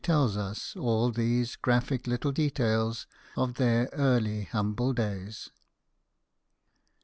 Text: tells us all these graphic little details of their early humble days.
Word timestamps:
tells 0.03 0.35
us 0.35 0.75
all 0.75 1.11
these 1.11 1.55
graphic 1.55 2.07
little 2.07 2.31
details 2.31 3.05
of 3.37 3.53
their 3.53 3.87
early 3.93 4.45
humble 4.45 4.93
days. 4.93 5.51